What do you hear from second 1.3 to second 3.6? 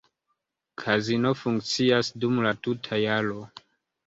funkcias dum la tuta jaro.